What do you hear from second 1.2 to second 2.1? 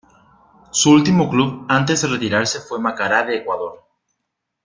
club antes de